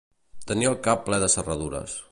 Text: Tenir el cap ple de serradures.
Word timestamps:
Tenir 0.51 0.69
el 0.69 0.79
cap 0.89 1.05
ple 1.11 1.21
de 1.25 1.31
serradures. 1.35 1.99